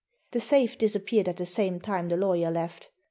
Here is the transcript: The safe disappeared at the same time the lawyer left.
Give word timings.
The 0.31 0.41
safe 0.41 0.79
disappeared 0.79 1.29
at 1.29 1.37
the 1.37 1.45
same 1.45 1.79
time 1.79 2.07
the 2.09 2.17
lawyer 2.17 2.49
left. 2.49 2.89